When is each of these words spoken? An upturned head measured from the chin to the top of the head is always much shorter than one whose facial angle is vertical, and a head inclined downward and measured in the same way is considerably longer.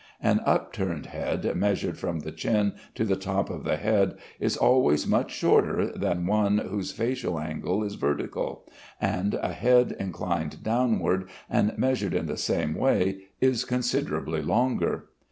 An 0.23 0.39
upturned 0.47 1.05
head 1.05 1.55
measured 1.55 1.95
from 1.99 2.21
the 2.21 2.31
chin 2.31 2.73
to 2.95 3.05
the 3.05 3.15
top 3.15 3.51
of 3.51 3.63
the 3.63 3.77
head 3.77 4.15
is 4.39 4.57
always 4.57 5.05
much 5.05 5.29
shorter 5.29 5.95
than 5.95 6.25
one 6.25 6.57
whose 6.57 6.91
facial 6.91 7.39
angle 7.39 7.83
is 7.83 7.93
vertical, 7.93 8.67
and 8.99 9.35
a 9.35 9.53
head 9.53 9.95
inclined 9.99 10.63
downward 10.63 11.29
and 11.51 11.77
measured 11.77 12.15
in 12.15 12.25
the 12.25 12.35
same 12.35 12.73
way 12.73 13.25
is 13.39 13.63
considerably 13.63 14.41
longer. 14.41 15.05